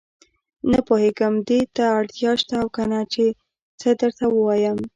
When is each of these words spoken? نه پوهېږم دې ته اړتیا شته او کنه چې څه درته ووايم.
نه 0.71 0.79
پوهېږم 0.87 1.33
دې 1.47 1.61
ته 1.75 1.83
اړتیا 1.97 2.31
شته 2.41 2.55
او 2.61 2.67
کنه 2.75 2.99
چې 3.13 3.25
څه 3.79 3.89
درته 3.99 4.25
ووايم. 4.29 4.79